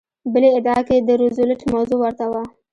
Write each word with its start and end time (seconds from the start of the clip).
بلې 0.33 0.49
ادعا 0.57 0.77
کې 0.87 0.97
د 1.07 1.09
روزولټ 1.21 1.61
موضوع 1.73 1.97
ورته 2.01 2.25
وه. 2.31 2.43